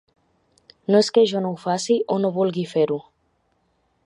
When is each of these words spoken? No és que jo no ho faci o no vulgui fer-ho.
No 0.95 1.01
és 1.05 1.11
que 1.17 1.25
jo 1.33 1.43
no 1.45 1.51
ho 1.57 1.61
faci 1.67 1.99
o 2.15 2.19
no 2.25 2.35
vulgui 2.39 2.65
fer-ho. 2.77 3.03